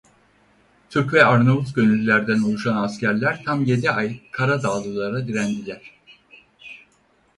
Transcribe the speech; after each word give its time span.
Türk 0.89 1.13
ve 1.13 1.25
Arnavut 1.25 1.75
gönüllülerden 1.75 2.41
oluşan 2.41 2.75
askerler 2.83 3.41
tam 3.45 3.63
yedi 3.65 3.91
ay 3.91 4.19
Karadağlılara 4.31 5.27
direndiler. 5.27 5.91